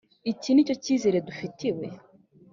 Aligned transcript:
iki 0.31 0.49
ni 0.51 0.65
cyo 0.67 0.75
cyizere 0.83 1.17
dufitiwe? 1.27 1.85